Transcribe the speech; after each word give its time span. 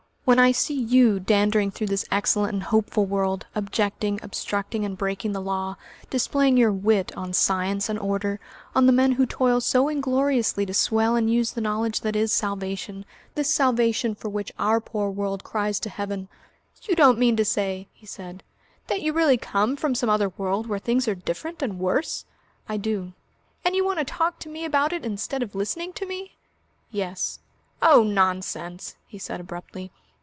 When 0.23 0.37
I 0.39 0.51
see 0.53 0.79
you 0.79 1.19
dandering 1.19 1.71
through 1.71 1.87
this 1.87 2.05
excellent 2.11 2.53
and 2.53 2.63
hopeful 2.63 3.05
world, 3.05 3.47
objecting, 3.55 4.17
obstructing, 4.23 4.85
and 4.85 4.97
breaking 4.97 5.33
the 5.33 5.41
law, 5.41 5.75
displaying 6.11 6.55
your 6.55 6.71
wit 6.71 7.11
on 7.17 7.33
science 7.33 7.89
and 7.89 7.97
order, 7.99 8.39
on 8.75 8.85
the 8.85 8.93
men 8.93 9.11
who 9.13 9.25
toil 9.25 9.59
so 9.59 9.89
ingloriously 9.89 10.65
to 10.67 10.73
swell 10.75 11.15
and 11.17 11.33
use 11.33 11.51
the 11.51 11.59
knowledge 11.59 11.99
that 12.01 12.15
is 12.15 12.31
salvation, 12.31 13.03
this 13.35 13.53
salvation 13.53 14.13
for 14.15 14.29
which 14.29 14.53
our 14.57 14.79
poor 14.79 15.09
world 15.09 15.43
cries 15.43 15.81
to 15.81 15.89
heaven" 15.89 16.29
"You 16.87 16.95
don't 16.95 17.19
mean 17.19 17.35
to 17.35 17.43
say," 17.43 17.87
he 17.91 18.05
said, 18.05 18.41
"that 18.87 19.01
you 19.01 19.11
really 19.11 19.37
come 19.37 19.75
from 19.75 19.95
some 19.95 20.09
other 20.09 20.29
world 20.37 20.65
where 20.67 20.79
things 20.79 21.09
are 21.09 21.15
different 21.15 21.61
and 21.61 21.77
worse?" 21.79 22.23
"I 22.69 22.77
do." 22.77 23.11
"And 23.65 23.75
you 23.75 23.83
want 23.83 23.99
to 23.99 24.05
talk 24.05 24.37
to 24.39 24.49
me 24.49 24.63
about 24.65 24.93
it 24.93 25.03
instead 25.03 25.41
of 25.43 25.55
listening 25.55 25.91
to 25.93 26.05
me?" 26.05 26.37
"Yes." 26.91 27.39
"Oh, 27.81 28.01
nonsense!" 28.03 28.95
he 29.07 29.17
said 29.17 29.41
abruptly. 29.41 29.91